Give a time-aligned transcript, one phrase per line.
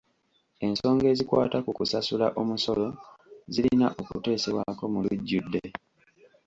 [0.65, 2.85] Ensonga ezikwata ku kusasula omusolo
[3.53, 5.61] zirina okuteesebwako mu lujjudde.